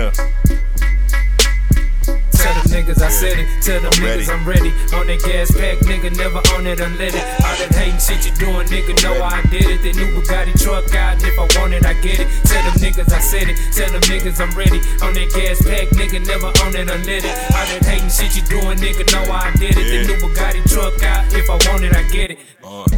Yeah. 0.00 0.12
Tell 2.32 2.54
them 2.56 2.64
niggas 2.72 3.02
I 3.04 3.10
said 3.12 3.36
it. 3.36 3.44
Tell 3.60 3.84
them 3.84 3.92
I'm 3.92 4.00
niggas 4.00 4.32
ready. 4.32 4.32
I'm 4.32 4.48
ready. 4.48 4.72
On 4.96 5.04
that 5.04 5.20
gas 5.28 5.52
pack, 5.52 5.76
nigga, 5.84 6.08
never 6.16 6.40
on 6.56 6.64
it 6.64 6.80
unlit 6.80 7.12
it. 7.12 7.20
All 7.44 7.52
that 7.60 7.68
hating 7.76 8.00
shit 8.00 8.24
you 8.24 8.32
doing, 8.40 8.64
nigga, 8.72 8.96
know 9.04 9.20
I 9.20 9.44
did 9.52 9.68
it. 9.68 9.84
The 9.84 9.92
new 9.92 10.08
Bugatti 10.16 10.56
truck 10.56 10.88
out, 10.96 11.20
if 11.20 11.36
I 11.36 11.44
want 11.60 11.74
it, 11.74 11.84
I 11.84 11.92
get 12.00 12.16
it. 12.16 12.28
Tell 12.48 12.64
them 12.64 12.80
niggas 12.80 13.12
I 13.12 13.20
said 13.20 13.52
it. 13.52 13.60
Tell 13.76 13.92
them 13.92 14.00
niggas 14.08 14.40
I'm 14.40 14.56
ready. 14.56 14.80
On 15.04 15.12
that 15.12 15.28
gas 15.36 15.60
pack, 15.60 15.92
nigga, 15.92 16.24
never 16.24 16.48
on 16.64 16.72
it 16.72 16.88
unlit 16.88 17.20
it. 17.20 17.36
All 17.52 17.68
that 17.68 17.84
hating 17.84 18.08
shit 18.08 18.32
you 18.32 18.42
doing, 18.48 18.80
nigga, 18.80 19.04
know 19.12 19.30
I 19.30 19.52
did 19.60 19.76
it. 19.76 19.84
The 19.84 19.98
new 20.08 20.16
Bugatti 20.16 20.64
truck 20.64 20.96
out, 21.04 21.28
if 21.36 21.44
I 21.44 21.60
want 21.68 21.84
it, 21.84 21.92
I 21.92 22.08
get 22.08 22.30
it. 22.30 22.38
Uh. 22.64 22.88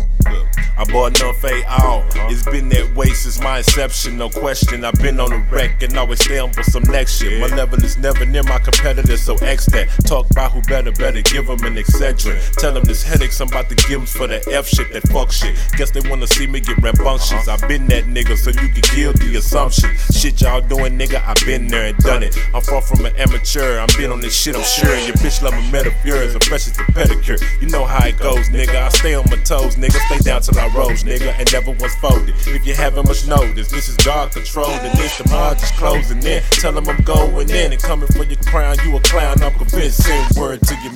I 0.82 0.84
bought 0.86 1.20
enough 1.20 1.40
fade 1.40 1.64
all. 1.68 2.04
It's 2.28 2.42
been 2.42 2.68
that 2.70 2.92
way 2.96 3.10
since 3.10 3.40
my 3.40 3.58
inception, 3.58 4.18
no 4.18 4.28
question. 4.28 4.84
I've 4.84 4.94
been 4.94 5.20
on 5.20 5.30
the 5.30 5.38
wreck 5.48 5.80
and 5.80 5.96
always 5.96 6.24
stay 6.24 6.40
on 6.40 6.52
for 6.52 6.64
some 6.64 6.82
next 6.90 7.20
shit. 7.20 7.40
My 7.40 7.54
level 7.54 7.78
is 7.84 7.98
never 7.98 8.26
near 8.26 8.42
my 8.42 8.58
competitors, 8.58 9.22
so 9.22 9.36
X 9.36 9.66
that. 9.66 9.88
Talk 10.04 10.28
about 10.32 10.50
who 10.50 10.60
better, 10.62 10.90
better 10.90 11.22
give 11.22 11.46
them 11.46 11.62
an 11.62 11.76
Excedrin. 11.76 12.36
Tell 12.56 12.72
them 12.72 12.82
this 12.82 13.04
headaches 13.04 13.40
I'm 13.40 13.46
about 13.46 13.68
to 13.68 13.76
give 13.76 14.00
'em 14.00 14.06
for 14.06 14.26
the 14.26 14.42
F 14.50 14.66
shit, 14.66 14.92
that 14.92 15.06
fuck 15.12 15.30
shit. 15.30 15.54
Guess 15.76 15.92
they 15.92 16.00
wanna 16.10 16.26
see 16.26 16.48
me 16.48 16.58
get 16.58 16.82
rambunctious. 16.82 17.46
Uh-huh. 17.46 17.52
I've 17.52 17.68
been 17.68 17.86
that 17.86 18.06
nigga, 18.06 18.36
so 18.36 18.50
you 18.50 18.68
can 18.68 18.82
kill 18.82 19.12
the 19.12 19.36
assumption. 19.36 19.96
Shit 20.12 20.40
y'all 20.40 20.60
doing, 20.62 20.98
nigga, 20.98 21.22
I've 21.24 21.46
been 21.46 21.68
there 21.68 21.86
and 21.86 21.98
done 21.98 22.24
it. 22.24 22.36
I'm 22.52 22.60
far 22.60 22.82
from 22.82 23.06
an 23.06 23.14
amateur, 23.16 23.78
I'm 23.78 23.86
been 23.96 24.10
on 24.10 24.20
this 24.20 24.34
shit, 24.36 24.56
I'm 24.56 24.64
sure. 24.64 24.96
Your 24.98 25.14
bitch 25.14 25.42
love 25.42 25.54
me 25.54 25.70
metaphors, 25.70 26.34
I'm 26.34 26.40
fresh 26.40 26.66
as 26.66 26.76
a 26.76 26.82
pedicure. 26.90 27.40
You 27.62 27.68
know 27.68 27.84
how 27.84 28.04
it 28.04 28.18
goes, 28.18 28.48
nigga. 28.48 28.82
I 28.82 28.88
stay 28.88 29.14
on 29.14 29.24
my 29.30 29.36
toes, 29.44 29.76
nigga. 29.76 30.00
Stay 30.08 30.18
down 30.18 30.42
till 30.42 30.58
I 30.58 30.71
rose, 30.74 31.04
nigga, 31.04 31.34
and 31.38 31.52
never 31.52 31.70
once 31.72 31.94
folded. 31.96 32.34
If 32.46 32.66
you 32.66 32.74
haven't 32.74 33.06
much 33.06 33.26
notice, 33.26 33.70
this 33.70 33.88
is 33.88 33.96
God 33.98 34.32
controlled, 34.32 34.80
and 34.82 34.96
this 34.98 35.18
the 35.18 35.28
margins 35.28 35.70
closing 35.72 36.22
in. 36.22 36.42
Tell 36.50 36.76
him 36.76 36.88
I'm 36.88 37.02
going 37.02 37.50
in 37.50 37.72
and 37.72 37.82
coming 37.82 38.08
for 38.08 38.24
your 38.24 38.38
crown. 38.46 38.76
You 38.84 38.96
a 38.96 39.00
clown, 39.00 39.42
I'm 39.42 39.54
convinced. 39.54 40.06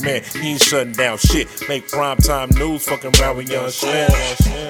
Man, 0.07 0.23
he 0.41 0.53
ain't 0.53 0.63
shutting 0.63 0.93
down 0.93 1.19
shit. 1.19 1.49
Make 1.69 1.89
prime 1.89 2.17
time 2.19 2.49
news, 2.51 2.85
fucking 2.87 3.13
around 3.21 3.37
with 3.37 3.51
young 3.51 3.69
Slim. 3.71 4.09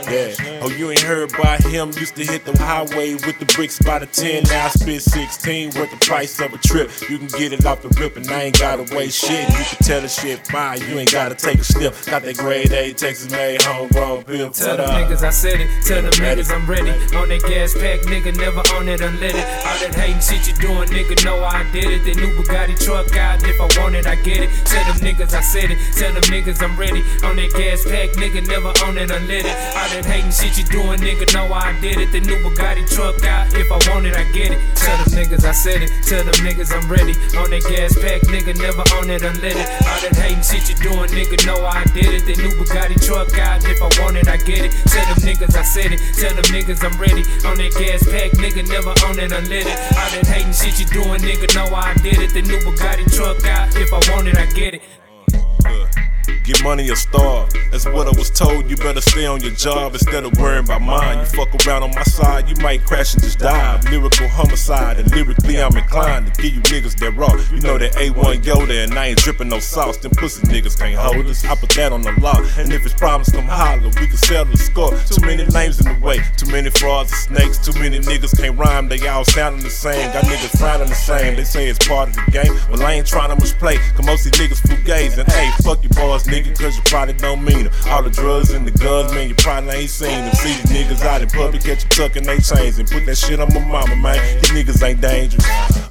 Yeah. 0.08 0.34
Oh, 0.62 0.70
you 0.70 0.90
ain't 0.90 1.00
heard 1.00 1.32
by 1.36 1.56
him. 1.58 1.92
Used 1.98 2.16
to 2.16 2.24
hit 2.24 2.44
the 2.44 2.56
highway 2.58 3.14
with 3.14 3.38
the 3.38 3.44
bricks 3.54 3.78
by 3.78 3.98
the 3.98 4.06
10. 4.06 4.44
Now 4.44 4.66
I 4.66 4.68
spit 4.70 5.02
16 5.02 5.74
worth 5.74 5.90
the 5.90 6.04
price 6.06 6.40
of 6.40 6.52
a 6.52 6.58
trip. 6.58 6.90
You 7.08 7.18
can 7.18 7.26
get 7.28 7.52
it 7.52 7.66
off 7.66 7.82
the 7.82 7.88
rip, 8.00 8.16
and 8.16 8.28
I 8.30 8.44
ain't 8.44 8.58
gotta 8.58 8.82
waste 8.94 9.24
shit. 9.24 9.48
You 9.48 9.64
can 9.64 9.78
tell 9.82 10.00
the 10.00 10.08
shit 10.08 10.46
fine, 10.46 10.80
you 10.80 10.98
ain't 10.98 11.12
gotta 11.12 11.34
take 11.34 11.58
a 11.58 11.64
sniff. 11.64 12.06
Got 12.06 12.22
that 12.22 12.36
grade 12.36 12.72
A, 12.72 12.92
Texas 12.92 13.30
made 13.30 13.62
homegrown 13.62 14.24
pimp. 14.24 14.54
Tell 14.54 14.76
them 14.76 14.88
up? 14.88 15.10
niggas 15.10 15.22
I 15.22 15.30
said 15.30 15.60
it. 15.60 15.68
Tell 15.84 16.02
them 16.02 16.12
Ready. 16.20 16.42
niggas 16.42 16.54
I'm 16.54 16.66
ready. 16.66 16.90
On 17.16 17.28
that 17.28 17.42
gas 17.42 17.74
pack, 17.74 18.00
nigga, 18.00 18.36
never 18.36 18.60
on 18.74 18.88
it 18.88 19.00
unleaded. 19.00 19.44
All 19.66 19.78
that 19.82 19.94
hating 19.94 20.20
shit 20.20 20.46
you 20.46 20.54
doing, 20.54 20.88
nigga, 20.88 21.22
know 21.24 21.42
I 21.44 21.68
did 21.72 21.84
it. 21.84 22.04
The 22.04 22.14
new 22.20 22.32
Bugatti 22.36 22.78
truck 22.78 23.14
out, 23.16 23.42
if 23.42 23.60
I 23.60 23.80
want 23.80 23.96
it, 23.96 24.06
I 24.06 24.14
get 24.16 24.38
it. 24.38 24.50
Tell 24.64 24.84
them 24.84 25.02
niggas 25.02 25.25
I 25.34 25.40
said 25.40 25.70
it. 25.70 25.78
Tell 25.94 26.12
them 26.12 26.22
niggas 26.24 26.62
I'm 26.62 26.76
ready. 26.76 27.00
On 27.24 27.36
that 27.36 27.50
gas 27.56 27.84
pack, 27.84 28.10
nigga, 28.20 28.46
never 28.46 28.70
on 28.84 28.98
it 28.98 29.10
unleaded. 29.10 29.54
All 29.74 29.88
that 29.90 30.04
hating 30.04 30.30
shit 30.30 30.58
you 30.58 30.64
doing, 30.64 31.00
nigga, 31.00 31.26
know 31.34 31.52
I 31.52 31.78
did 31.80 31.98
it. 31.98 32.12
The 32.12 32.20
new 32.20 32.36
Bugatti 32.42 32.86
truck 32.88 33.22
out, 33.24 33.52
if 33.54 33.70
I 33.70 33.78
want 33.90 34.06
it, 34.06 34.16
I 34.16 34.24
get 34.32 34.52
it. 34.52 34.60
Tell 34.76 34.96
them 34.98 35.12
niggas 35.12 35.44
I 35.44 35.52
said 35.52 35.82
it. 35.82 35.90
Tell 36.04 36.22
them 36.22 36.34
niggas 36.44 36.72
I'm 36.72 36.86
ready. 36.88 37.14
On 37.36 37.50
that 37.50 37.64
gas 37.68 37.96
pack, 37.98 38.22
nigga, 38.28 38.56
never 38.58 38.84
on 38.96 39.10
it 39.10 39.22
unleaded. 39.22 39.66
All 39.86 40.00
that 40.04 40.16
hating 40.16 40.42
shit 40.42 40.68
you 40.68 40.76
doing, 40.78 41.10
nigga, 41.10 41.38
know 41.46 41.64
I 41.64 41.84
did 41.94 42.12
it. 42.12 42.24
The 42.26 42.34
new 42.42 42.52
Bugatti 42.56 42.98
truck 43.00 43.32
out, 43.38 43.64
if 43.64 43.80
I 43.82 43.88
want 44.02 44.16
it, 44.16 44.28
I 44.28 44.36
get 44.36 44.64
it. 44.64 44.72
Tell 44.86 45.04
them 45.06 45.18
niggas 45.24 45.56
I 45.56 45.62
said 45.62 45.92
it. 45.92 46.00
Tell 46.14 46.34
them 46.34 46.46
niggas 46.52 46.82
I'm 46.84 46.96
ready. 47.00 47.22
On 47.46 47.56
that 47.56 47.72
gas 47.78 48.04
pack, 48.04 48.32
nigga, 48.38 48.66
never 48.68 48.94
on 49.06 49.18
it 49.18 49.32
unleaded. 49.32 49.76
All 49.96 50.10
that 50.12 50.26
hating 50.26 50.52
shit 50.52 50.78
you 50.78 50.86
doing, 50.86 51.20
nigga, 51.20 51.48
know 51.54 51.74
I 51.74 51.94
did 52.04 52.20
it. 52.20 52.32
The 52.32 52.42
new 52.42 52.58
Bugatti 52.60 53.04
truck 53.14 53.44
out, 53.46 53.74
if 53.76 53.92
I 53.92 54.00
want 54.12 54.28
it, 54.28 54.36
I 54.36 54.46
get 54.52 54.74
it. 54.74 54.82
Get 56.46 56.62
money 56.62 56.88
or 56.88 56.94
starve. 56.94 57.52
That's 57.72 57.86
what 57.86 58.06
I 58.06 58.16
was 58.16 58.30
told. 58.30 58.70
You 58.70 58.76
better 58.76 59.00
stay 59.00 59.26
on 59.26 59.40
your 59.40 59.50
job 59.50 59.94
instead 59.94 60.22
of 60.22 60.38
worrying 60.38 60.64
about 60.64 60.80
mine. 60.80 61.18
You 61.18 61.24
fuck 61.24 61.52
around 61.66 61.82
on 61.82 61.90
my 61.92 62.04
side, 62.04 62.48
you 62.48 62.54
might 62.62 62.84
crash 62.84 63.14
and 63.14 63.24
just 63.24 63.40
die. 63.40 63.80
Lyrical 63.90 64.28
homicide, 64.28 65.00
and 65.00 65.10
lyrically 65.10 65.60
I'm 65.60 65.76
inclined 65.76 66.32
to 66.32 66.40
give 66.40 66.54
you 66.54 66.60
niggas 66.60 66.96
that 67.00 67.16
raw. 67.16 67.34
You 67.50 67.58
know 67.58 67.78
that 67.78 67.94
A1 67.94 68.42
Yoda, 68.42 68.84
and 68.84 68.96
I 68.96 69.06
ain't 69.06 69.18
dripping 69.18 69.48
no 69.48 69.58
sauce. 69.58 69.96
Them 69.96 70.12
pussy 70.12 70.46
niggas 70.46 70.78
can't 70.78 70.94
hold 70.94 71.26
us. 71.26 71.44
I 71.44 71.56
put 71.56 71.70
that 71.70 71.92
on 71.92 72.02
the 72.02 72.12
law. 72.20 72.40
And 72.56 72.72
if 72.72 72.84
it's 72.84 72.94
problems, 72.94 73.30
come 73.30 73.46
holler. 73.46 73.88
We 74.00 74.06
can 74.06 74.16
settle 74.16 74.52
the 74.52 74.56
score. 74.56 74.96
Too 75.10 75.26
many 75.26 75.44
names 75.46 75.80
in 75.80 75.92
the 75.92 75.98
way, 76.00 76.20
too 76.36 76.46
many 76.52 76.70
frauds 76.70 77.10
and 77.10 77.38
snakes. 77.38 77.58
Too 77.58 77.76
many 77.80 77.98
niggas 77.98 78.38
can't 78.38 78.56
rhyme. 78.56 78.88
They 78.88 79.04
all 79.08 79.24
sounding 79.24 79.64
the 79.64 79.70
same. 79.70 80.12
Got 80.12 80.22
niggas 80.26 80.56
frowning 80.60 80.88
the 80.90 80.94
same. 80.94 81.34
They 81.34 81.42
say 81.42 81.66
it's 81.66 81.84
part 81.84 82.10
of 82.10 82.14
the 82.14 82.30
game. 82.30 82.54
Well, 82.70 82.80
I 82.84 82.92
ain't 82.92 83.06
trying 83.08 83.30
to 83.30 83.34
much 83.34 83.58
play. 83.58 83.78
Cause 83.96 84.06
most 84.06 84.22
these 84.22 84.38
niggas 84.38 84.62
fugazi. 84.62 85.18
And 85.18 85.32
hey, 85.32 85.50
fuck 85.64 85.82
you 85.82 85.88
boys, 85.90 86.22
nigga, 86.36 86.58
cause 86.58 86.76
you 86.76 86.82
probably 86.84 87.14
don't 87.14 87.42
mean 87.42 87.64
them. 87.64 87.72
All 87.86 88.02
the 88.02 88.10
drugs 88.10 88.50
and 88.50 88.66
the 88.66 88.70
guns, 88.78 89.12
man, 89.12 89.28
you 89.28 89.34
probably 89.34 89.70
ain't 89.76 89.90
seen 89.90 90.10
them. 90.10 90.34
See 90.34 90.54
these 90.54 90.86
niggas 90.86 91.02
out 91.04 91.22
in 91.22 91.28
public, 91.28 91.62
catch 91.62 91.82
them 91.82 91.90
tucking 91.90 92.24
they 92.24 92.38
chains 92.38 92.78
and 92.78 92.88
put 92.88 93.06
that 93.06 93.16
shit 93.16 93.40
on 93.40 93.52
my 93.54 93.64
mama, 93.64 93.96
man. 93.96 94.18
These 94.40 94.50
niggas 94.50 94.82
ain't 94.86 95.00
dangerous. 95.00 95.44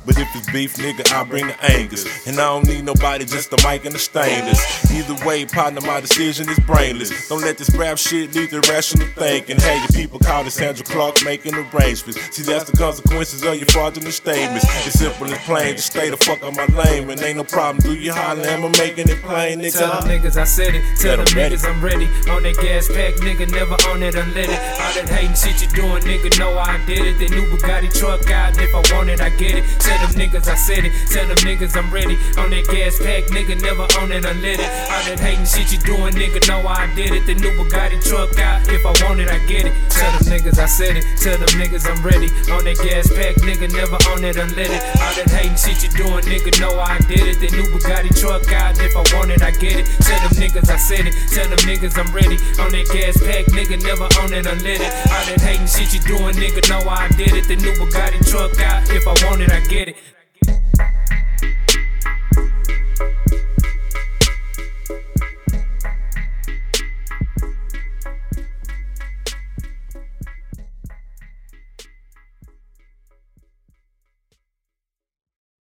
But 0.06 0.20
if 0.20 0.36
it's 0.36 0.52
beef, 0.52 0.76
nigga, 0.76 1.12
I 1.12 1.24
bring 1.24 1.48
the 1.48 1.64
angers. 1.64 2.06
And 2.28 2.40
I 2.40 2.44
don't 2.44 2.68
need 2.68 2.86
nobody, 2.86 3.26
just 3.26 3.50
the 3.50 3.58
mic 3.68 3.86
and 3.86 3.96
the 3.96 4.00
stainless. 4.00 4.62
Either 4.92 5.26
way, 5.26 5.46
partner, 5.46 5.82
my 5.82 6.00
decision 6.00 6.48
is 6.48 6.60
brainless. 6.60 7.28
Don't 7.28 7.42
let 7.42 7.58
this 7.58 7.76
rap 7.76 7.98
shit 7.98 8.34
lead 8.36 8.52
to 8.52 8.62
rational 8.72 9.08
thinking. 9.16 9.58
Hey, 9.58 9.80
your 9.80 9.88
people 9.88 10.20
call 10.20 10.46
it 10.46 10.52
Sandra 10.52 10.86
Clark 10.86 11.24
making 11.26 11.56
arrangements. 11.56 12.22
See, 12.36 12.44
that's 12.44 12.70
the 12.70 12.78
consequences 12.78 13.44
of 13.44 13.56
your 13.56 13.66
fraudulent 13.66 14.14
statements. 14.14 14.66
It's 14.86 15.00
simple 15.00 15.26
and 15.26 15.40
plain, 15.42 15.76
just 15.76 15.92
stay 15.92 16.12
the 16.12 16.18
fuck 16.18 16.44
on 16.44 16.56
my 16.56 16.68
lane. 16.68 17.10
And 17.10 17.20
ain't 17.22 17.38
no 17.38 17.44
problem, 17.44 17.82
do 17.82 18.00
you 18.00 18.14
holler, 18.14 18.46
am 18.46 18.64
I 18.64 18.70
making 18.78 19.10
it 19.10 19.22
plain, 19.24 19.60
nigga? 19.60 19.80
Tell 19.80 20.02
them 20.02 20.10
niggas 20.10 20.35
I 20.38 20.44
said 20.44 20.76
it. 20.76 20.84
Tell 20.98 21.18
them 21.18 21.26
niggas 21.28 21.64
I'm 21.64 21.82
ready. 21.82 22.08
On 22.30 22.44
that 22.44 22.58
gas 22.58 22.88
pack, 22.88 23.16
nigga, 23.24 23.50
never 23.52 23.76
on 23.90 24.04
it 24.04 24.16
unleaded. 24.16 24.60
All 24.82 24.94
that 24.94 25.08
hating 25.08 25.36
shit 25.36 25.62
you 25.62 25.70
doing, 25.72 26.04
nigga, 26.04 26.38
know 26.40 26.58
I 26.58 26.78
did 26.86 27.06
it. 27.06 27.20
The 27.20 27.30
new 27.30 27.46
Bugatti 27.48 27.94
truck 27.94 28.30
out, 28.32 28.58
if 28.58 28.74
I 28.74 28.82
want 28.94 29.10
it, 29.10 29.22
I 29.22 29.30
get 29.30 29.56
it. 29.56 29.64
Tell 29.80 29.98
them 30.00 30.12
niggas 30.20 30.48
I 30.48 30.56
said 30.56 30.86
it. 30.86 30.94
Tell 31.12 31.28
them 31.28 31.38
niggas 31.46 31.76
I'm 31.78 31.92
ready. 31.92 32.16
On 32.38 32.50
that 32.50 32.68
gas 32.68 32.98
pack, 33.00 33.24
nigga, 33.32 33.62
never 33.62 33.88
on 34.02 34.12
it 34.12 34.24
unleaded. 34.24 34.68
All 34.92 35.04
that 35.08 35.20
hating 35.20 35.46
shit 35.46 35.72
you 35.72 35.80
doing, 35.80 36.14
nigga, 36.14 36.44
know 36.48 36.68
I 36.68 36.92
did 36.96 37.12
it. 37.12 37.26
The 37.26 37.36
new 37.36 37.52
Bugatti 37.56 38.04
truck 38.04 38.38
out, 38.40 38.68
if 38.68 38.86
I 38.86 38.94
want 39.06 39.20
it, 39.20 39.30
I 39.30 39.40
get 39.46 39.66
it. 39.66 39.74
Tell 39.90 40.12
them 40.12 40.28
niggas 40.28 40.60
I 40.60 40.66
said 40.66 40.98
it. 40.98 41.06
Tell 41.22 41.38
them 41.38 41.50
niggas 41.56 41.88
I'm 41.88 42.02
ready. 42.04 42.28
On 42.52 42.64
that 42.66 42.78
gas 42.84 43.08
pack, 43.14 43.36
nigga, 43.46 43.72
never 43.72 43.96
on 44.12 44.24
it 44.24 44.36
unleaded. 44.36 44.82
All 45.00 45.14
that 45.16 45.30
hating 45.32 45.56
shit 45.56 45.80
you 45.84 45.90
doing, 45.96 46.24
nigga, 46.26 46.52
know 46.60 46.76
I 46.80 46.98
did 47.08 47.24
it. 47.24 47.40
The 47.40 47.50
new 47.56 47.70
Bugatti 47.72 48.12
truck 48.20 48.52
out, 48.52 48.76
if 48.82 48.96
I 48.98 49.04
want 49.16 49.32
it, 49.32 49.42
I 49.42 49.52
get 49.52 49.80
it. 49.80 49.86
Tell 50.02 50.25
them 50.30 50.38
niggas 50.42 50.70
I 50.70 50.78
said 50.78 51.08
it. 51.08 51.14
Tell 51.32 51.48
them 51.48 51.60
niggas 51.60 51.98
I'm 51.98 52.12
ready. 52.14 52.38
On 52.62 52.72
that 52.72 52.88
gas 52.92 53.18
pack, 53.22 53.46
nigga, 53.54 53.82
never 53.84 54.06
on 54.22 54.34
it 54.34 54.46
unleaded. 54.46 54.90
All 55.12 55.26
that 55.26 55.42
hating 55.42 55.68
shit 55.68 55.94
you 55.94 56.02
doing, 56.02 56.36
nigga, 56.36 56.68
know 56.70 56.88
I 56.90 57.08
did 57.10 57.34
it. 57.34 57.48
The 57.48 57.56
new 57.56 57.74
Bugatti 57.74 58.20
truck 58.30 58.60
out, 58.62 58.90
if 58.90 59.08
I 59.08 59.14
want 59.28 59.42
it, 59.42 59.52
I 59.52 59.60
get 59.68 59.90
it. 59.90 59.98